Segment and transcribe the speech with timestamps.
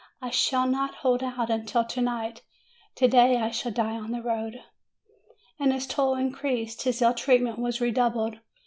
[0.19, 2.41] I shall not hold out until to night!
[2.95, 4.63] To day I shall die on the road!"
[5.59, 8.37] And his toil increased, his ill treatment was re doubled.